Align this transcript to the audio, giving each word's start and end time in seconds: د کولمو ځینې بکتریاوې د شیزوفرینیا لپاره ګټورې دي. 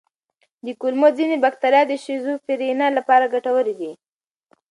د 0.65 0.67
کولمو 0.81 1.07
ځینې 1.17 1.35
بکتریاوې 1.43 1.89
د 1.99 2.01
شیزوفرینیا 2.03 2.87
لپاره 2.97 3.31
ګټورې 3.33 3.73
دي. 3.79 3.91